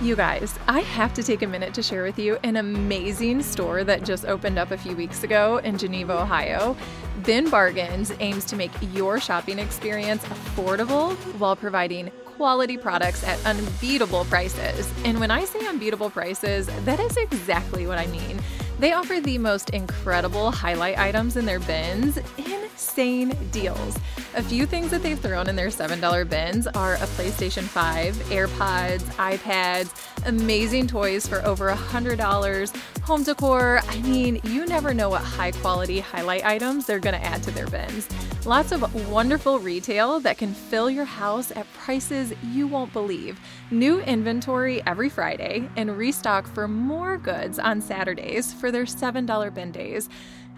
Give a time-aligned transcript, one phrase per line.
[0.00, 3.84] You guys, I have to take a minute to share with you an amazing store
[3.84, 6.74] that just opened up a few weeks ago in Geneva, Ohio.
[7.22, 14.24] Bin Bargains aims to make your shopping experience affordable while providing quality products at unbeatable
[14.24, 14.90] prices.
[15.04, 18.40] And when I say unbeatable prices, that is exactly what I mean.
[18.80, 23.98] They offer the most incredible highlight items in their bins, insane deals.
[24.36, 29.02] A few things that they've thrown in their $7 bins are a PlayStation 5, AirPods,
[29.16, 32.74] iPads, amazing toys for over $100,
[33.10, 33.80] home decor.
[33.88, 37.50] I mean, you never know what high quality highlight items they're going to add to
[37.50, 38.08] their bins.
[38.46, 43.40] Lots of wonderful retail that can fill your house at prices you won't believe.
[43.72, 49.72] New inventory every Friday and restock for more goods on Saturdays for their $7 bin
[49.72, 50.08] days.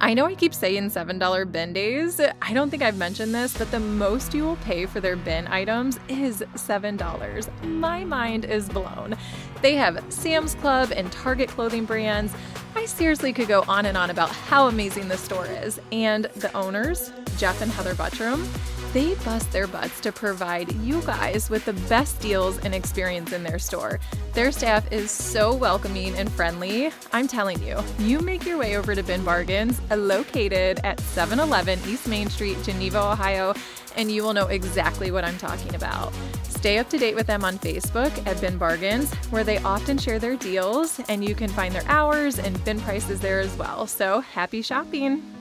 [0.00, 2.20] I know I keep saying $7 bin days.
[2.20, 5.48] I don't think I've mentioned this, but the most you will pay for their bin
[5.48, 7.64] items is $7.
[7.64, 9.16] My mind is blown.
[9.60, 12.32] They have Sam's Club and Target clothing brands.
[12.76, 15.80] I seriously could go on and on about how amazing this store is.
[15.90, 18.46] And the owners, Jeff and Heather Butram,
[18.92, 23.42] they bust their butts to provide you guys with the best deals and experience in
[23.42, 24.00] their store.
[24.32, 26.90] Their staff is so welcoming and friendly.
[27.12, 32.08] I'm telling you, you make your way over to Bin Bargains, located at 711 East
[32.08, 33.54] Main Street, Geneva, Ohio,
[33.96, 36.12] and you will know exactly what I'm talking about.
[36.44, 40.18] Stay up to date with them on Facebook at Bin Bargains, where they often share
[40.18, 43.86] their deals, and you can find their hours and bin prices there as well.
[43.86, 45.37] So happy shopping!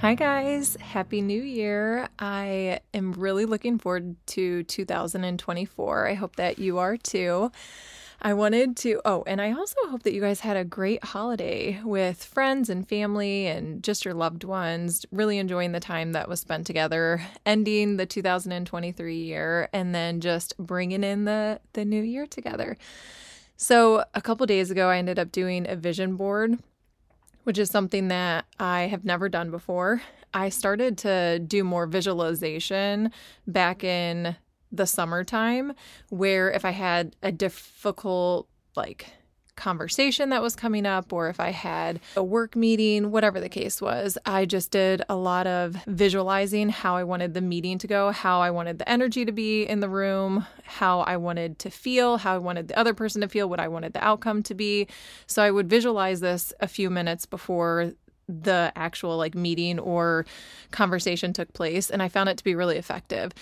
[0.00, 0.78] Hi, guys.
[0.80, 2.08] Happy New Year.
[2.18, 6.08] I am really looking forward to 2024.
[6.08, 7.52] I hope that you are too.
[8.22, 11.82] I wanted to, oh, and I also hope that you guys had a great holiday
[11.84, 16.40] with friends and family and just your loved ones, really enjoying the time that was
[16.40, 22.26] spent together, ending the 2023 year, and then just bringing in the, the new year
[22.26, 22.78] together.
[23.58, 26.58] So, a couple days ago, I ended up doing a vision board
[27.44, 30.02] which is something that I have never done before.
[30.32, 33.10] I started to do more visualization
[33.46, 34.36] back in
[34.72, 35.72] the summertime,
[36.10, 39.12] where if I had a difficult, like,
[39.60, 43.80] conversation that was coming up, or if I had a work meeting, whatever the case
[43.80, 48.10] was, I just did a lot of visualizing how I wanted the meeting to go,
[48.10, 52.16] how I wanted the energy to be in the room, how I wanted to feel,
[52.16, 54.88] how I wanted the other person to feel, what I wanted the outcome to be.
[55.26, 57.92] So I would visualize this a few minutes before
[58.30, 60.24] the actual like meeting or
[60.70, 63.32] conversation took place and I found it to be really effective.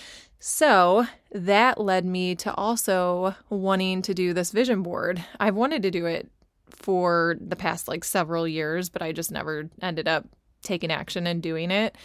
[0.41, 5.25] So that led me to also wanting to do this vision board.
[5.41, 6.31] I've wanted to do it
[6.71, 10.27] for the past like several years, but I just never ended up
[10.63, 11.97] taking action and doing it.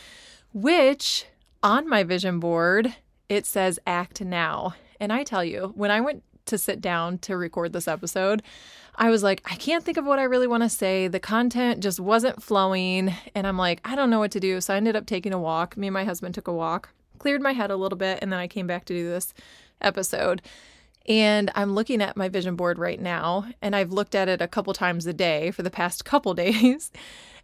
[0.53, 1.25] Which
[1.61, 2.95] on my vision board,
[3.29, 4.75] it says act now.
[5.00, 8.44] And I tell you, when I went to sit down to record this episode,
[8.96, 11.08] I was like, I can't think of what I really want to say.
[11.08, 13.14] The content just wasn't flowing.
[13.34, 14.62] And I'm like, I don't know what to do.
[14.62, 15.76] So I ended up taking a walk.
[15.78, 16.90] Me and my husband took a walk
[17.24, 19.34] cleared my head a little bit, and then I came back to do this
[19.80, 20.42] episode.
[21.08, 24.48] And I'm looking at my vision board right now, and I've looked at it a
[24.48, 26.92] couple times a day for the past couple days.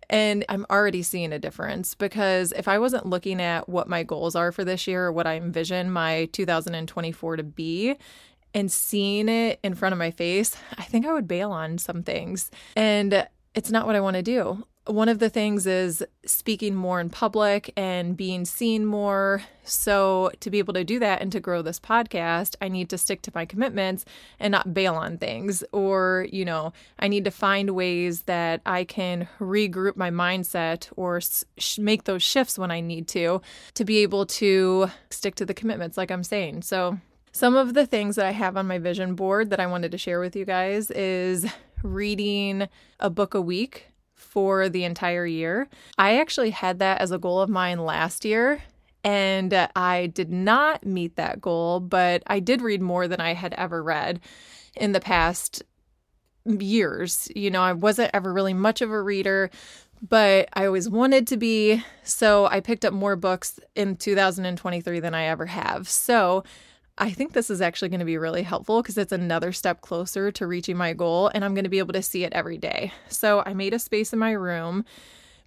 [0.10, 4.36] And I'm already seeing a difference because if I wasn't looking at what my goals
[4.36, 7.96] are for this year or what I envision my 2024 to be,
[8.54, 12.04] and seeing it in front of my face, I think I would bail on some
[12.04, 12.52] things.
[12.76, 17.00] And it's not what I want to do one of the things is speaking more
[17.00, 19.44] in public and being seen more.
[19.64, 22.98] So, to be able to do that and to grow this podcast, I need to
[22.98, 24.04] stick to my commitments
[24.40, 25.64] and not bail on things.
[25.72, 31.22] Or, you know, I need to find ways that I can regroup my mindset or
[31.22, 33.42] sh- make those shifts when I need to,
[33.76, 36.64] to be able to stick to the commitments, like I'm saying.
[36.64, 36.98] So,
[37.32, 39.98] some of the things that I have on my vision board that I wanted to
[39.98, 41.46] share with you guys is
[41.84, 42.68] reading
[43.00, 45.68] a book a week for the entire year.
[45.98, 48.62] I actually had that as a goal of mine last year.
[49.04, 53.34] And uh, I did not meet that goal, but I did read more than I
[53.34, 54.20] had ever read
[54.76, 55.64] in the past
[56.46, 57.30] years.
[57.36, 59.50] You know, I wasn't ever really much of a reader,
[60.08, 61.84] but I always wanted to be.
[62.04, 65.88] So I picked up more books in 2023 than I ever have.
[65.88, 66.44] So
[67.02, 70.34] I think this is actually going to be really helpful because it's another step closer
[70.34, 72.92] to reaching my goal and I'm going to be able to see it every day.
[73.08, 74.84] So I made a space in my room,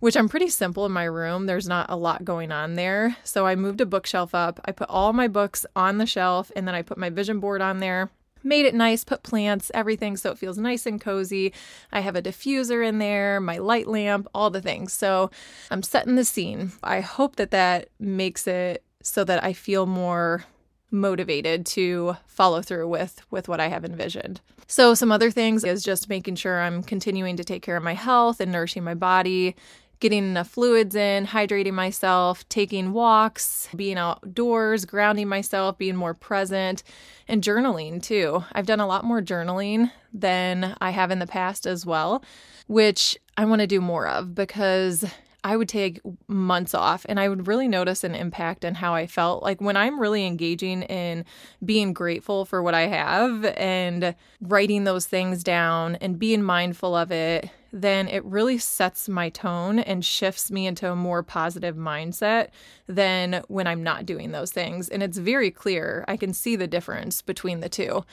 [0.00, 1.44] which I'm pretty simple in my room.
[1.44, 3.19] There's not a lot going on there.
[3.22, 4.60] So I moved a bookshelf up.
[4.64, 7.60] I put all my books on the shelf and then I put my vision board
[7.60, 8.10] on there.
[8.43, 11.52] Made it nice, put plants, everything so it feels nice and cozy.
[11.93, 14.94] I have a diffuser in there, my light lamp, all the things.
[14.94, 15.31] So
[15.70, 16.72] I'm setting the scene.
[16.82, 20.46] I hope that that makes it so that I feel more
[20.92, 24.40] motivated to follow through with with what I have envisioned.
[24.66, 27.94] So some other things is just making sure I'm continuing to take care of my
[27.94, 29.54] health and nourishing my body,
[30.00, 36.82] getting enough fluids in, hydrating myself, taking walks, being outdoors, grounding myself, being more present,
[37.28, 38.44] and journaling too.
[38.52, 42.24] I've done a lot more journaling than I have in the past as well,
[42.66, 45.04] which I want to do more of because
[45.44, 49.06] I would take months off and I would really notice an impact on how I
[49.06, 49.42] felt.
[49.42, 51.24] Like when I'm really engaging in
[51.64, 57.10] being grateful for what I have and writing those things down and being mindful of
[57.10, 62.48] it, then it really sets my tone and shifts me into a more positive mindset
[62.86, 64.88] than when I'm not doing those things.
[64.88, 66.04] And it's very clear.
[66.06, 68.04] I can see the difference between the two.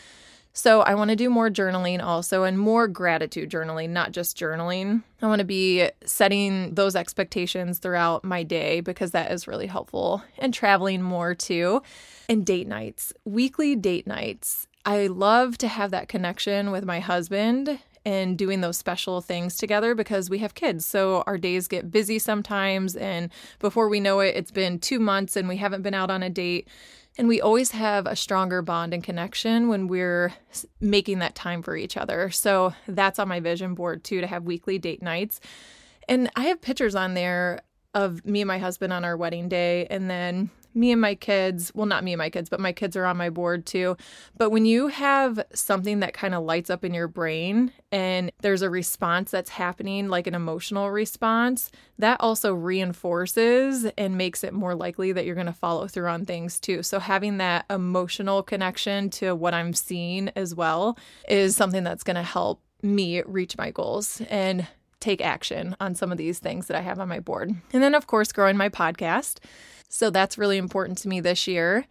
[0.52, 5.04] So, I want to do more journaling also and more gratitude journaling, not just journaling.
[5.22, 10.24] I want to be setting those expectations throughout my day because that is really helpful
[10.38, 11.82] and traveling more too.
[12.28, 14.68] And date nights, weekly date nights.
[14.86, 19.94] I love to have that connection with my husband and doing those special things together
[19.94, 20.86] because we have kids.
[20.86, 22.96] So our days get busy sometimes.
[22.96, 23.30] And
[23.60, 26.30] before we know it, it's been two months and we haven't been out on a
[26.30, 26.68] date.
[27.20, 30.34] And we always have a stronger bond and connection when we're
[30.80, 32.30] making that time for each other.
[32.30, 35.42] So that's on my vision board too to have weekly date nights.
[36.08, 37.60] And I have pictures on there
[37.94, 41.72] of me and my husband on our wedding day and then me and my kids,
[41.74, 43.98] well, not me and my kids, but my kids are on my board too.
[44.38, 48.62] But when you have something that kind of lights up in your brain and there's
[48.62, 54.76] a response that's happening, like an emotional response, that also reinforces and makes it more
[54.76, 56.84] likely that you're going to follow through on things too.
[56.84, 62.16] So having that emotional connection to what I'm seeing as well is something that's going
[62.16, 64.66] to help me reach my goals and
[65.00, 67.54] take action on some of these things that I have on my board.
[67.74, 69.38] And then, of course, growing my podcast.
[69.88, 71.86] So that's really important to me this year.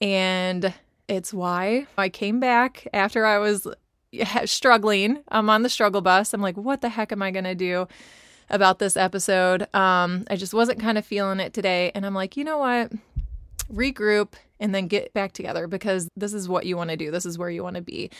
[0.00, 0.72] And
[1.08, 3.66] it's why I came back after I was
[4.44, 5.18] struggling.
[5.28, 6.32] I'm on the struggle bus.
[6.32, 7.88] I'm like, what the heck am I going to do
[8.48, 9.62] about this episode?
[9.74, 11.92] Um, I just wasn't kind of feeling it today.
[11.94, 12.92] And I'm like, you know what?
[13.72, 17.10] Regroup and then get back together because this is what you want to do.
[17.10, 18.10] This is where you want to be.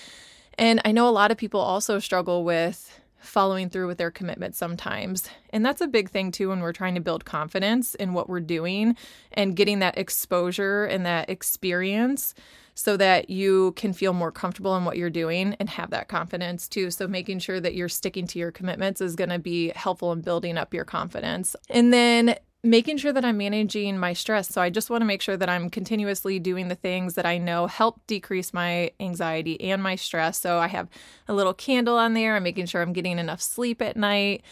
[0.59, 4.55] And I know a lot of people also struggle with following through with their commitment
[4.55, 5.29] sometimes.
[5.51, 8.41] And that's a big thing too when we're trying to build confidence in what we're
[8.41, 8.97] doing
[9.33, 12.35] and getting that exposure and that experience
[12.75, 16.69] so that you can feel more comfortable in what you're doing and have that confidence
[16.69, 16.91] too.
[16.91, 20.23] So making sure that you're sticking to your commitments is going to be helpful in
[20.23, 21.55] building up your confidence.
[21.69, 24.49] And then making sure that I'm managing my stress.
[24.49, 27.39] So I just want to make sure that I'm continuously doing the things that I
[27.39, 30.41] know help decrease my anxiety and my stress.
[30.41, 30.89] So I have
[31.27, 32.37] a little candle on there.
[32.37, 34.43] I'm making sure I'm getting enough sleep at night.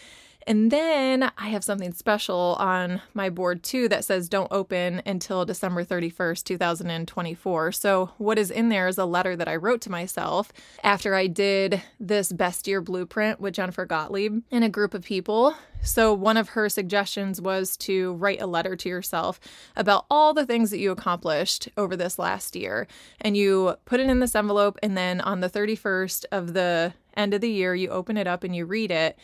[0.47, 5.45] And then I have something special on my board too that says don't open until
[5.45, 7.71] December 31st, 2024.
[7.71, 10.51] So, what is in there is a letter that I wrote to myself
[10.83, 15.55] after I did this best year blueprint with Jennifer Gottlieb and a group of people.
[15.83, 19.39] So, one of her suggestions was to write a letter to yourself
[19.75, 22.87] about all the things that you accomplished over this last year.
[23.19, 27.33] And you put it in this envelope, and then on the 31st of the end
[27.33, 29.17] of the year, you open it up and you read it.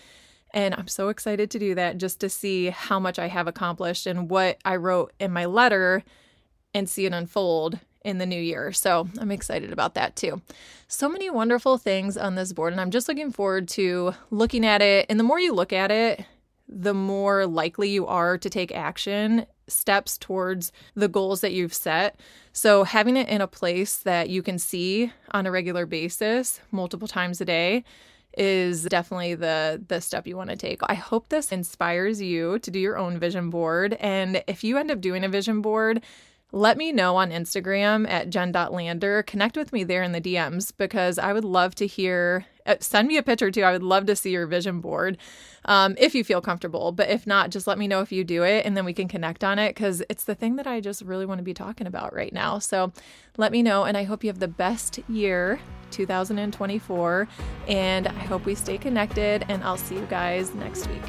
[0.51, 4.07] And I'm so excited to do that just to see how much I have accomplished
[4.07, 6.03] and what I wrote in my letter
[6.73, 8.71] and see it unfold in the new year.
[8.71, 10.41] So I'm excited about that too.
[10.88, 14.81] So many wonderful things on this board, and I'm just looking forward to looking at
[14.81, 15.05] it.
[15.10, 16.24] And the more you look at it,
[16.69, 22.19] the more likely you are to take action steps towards the goals that you've set.
[22.53, 27.07] So, having it in a place that you can see on a regular basis, multiple
[27.07, 27.83] times a day,
[28.38, 30.79] is definitely the the step you want to take.
[30.84, 34.91] I hope this inspires you to do your own vision board and if you end
[34.91, 36.01] up doing a vision board,
[36.51, 39.24] let me know on Instagram at jen.lander.
[39.24, 42.46] Connect with me there in the DMs because I would love to hear.
[42.66, 43.63] Uh, send me a picture too.
[43.63, 45.18] I would love to see your vision board
[45.66, 46.94] um, if you feel comfortable.
[46.94, 49.10] But if not, just let me know if you do it and then we can
[49.10, 51.86] connect on it because it's the thing that I just really want to be talking
[51.86, 52.60] about right now.
[52.60, 52.94] So
[53.36, 53.84] let me know.
[53.84, 55.60] And I hope you have the best year
[55.92, 57.27] 2024.
[57.68, 59.46] And I hope we stay connected.
[59.50, 61.04] And I'll see you guys next week.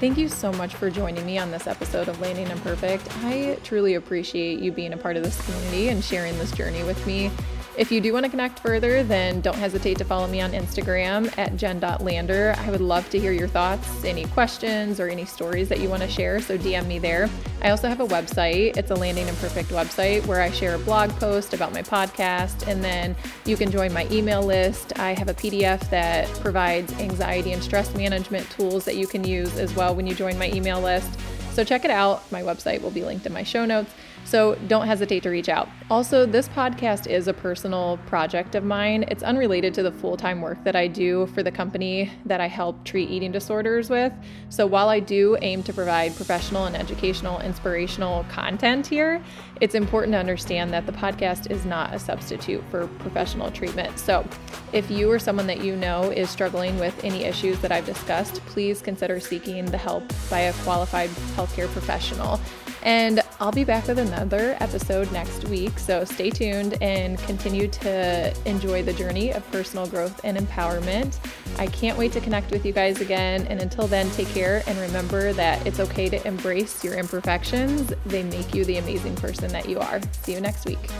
[0.00, 3.08] Thank you so much for joining me on this episode of Landing Imperfect.
[3.24, 7.06] I truly appreciate you being a part of this community and sharing this journey with
[7.06, 7.30] me.
[7.76, 11.36] If you do want to connect further, then don't hesitate to follow me on Instagram
[11.36, 12.54] at jen.lander.
[12.56, 16.02] I would love to hear your thoughts, any questions, or any stories that you want
[16.02, 17.28] to share, so DM me there.
[17.62, 18.76] I also have a website.
[18.76, 22.84] It's a Landing Imperfect website where I share a blog post about my podcast, and
[22.84, 24.96] then you can join my email list.
[25.00, 29.58] I have a PDF that provides anxiety and stress management tools that you can use
[29.58, 31.10] as well when you join my email list.
[31.54, 32.30] So check it out.
[32.30, 33.92] My website will be linked in my show notes.
[34.24, 35.68] So don't hesitate to reach out.
[35.90, 39.04] Also, this podcast is a personal project of mine.
[39.08, 42.48] It's unrelated to the full time work that I do for the company that I
[42.48, 44.12] help treat eating disorders with.
[44.48, 49.22] So while I do aim to provide professional and educational, inspirational content here,
[49.60, 53.98] it's important to understand that the podcast is not a substitute for professional treatment.
[53.98, 54.26] So
[54.72, 58.36] if you or someone that you know is struggling with any issues that I've discussed,
[58.46, 62.40] please consider seeking the help by a qualified healthcare professional.
[62.84, 65.78] And I'll be back with another episode next week.
[65.78, 71.18] So stay tuned and continue to enjoy the journey of personal growth and empowerment.
[71.58, 73.46] I can't wait to connect with you guys again.
[73.48, 77.92] And until then, take care and remember that it's okay to embrace your imperfections.
[78.04, 80.00] They make you the amazing person that you are.
[80.22, 80.90] See you next week.